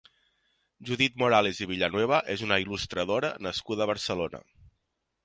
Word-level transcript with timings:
Judit 0.89 1.19
Morales 1.23 1.59
i 1.61 1.67
Villanueva 1.71 2.21
és 2.37 2.45
una 2.47 2.57
il·lustradora 2.63 3.31
nascuda 3.49 3.87
a 3.87 3.89
Barcelona. 3.93 4.41